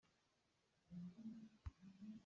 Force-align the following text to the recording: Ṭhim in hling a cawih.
Ṭhim 0.85 1.03
in 1.03 1.09
hling 1.15 1.47
a 1.55 1.57
cawih. 1.73 2.19